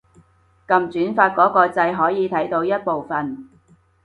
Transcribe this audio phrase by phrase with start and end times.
[0.67, 3.47] 撳轉發嗰個掣可以睇到一部分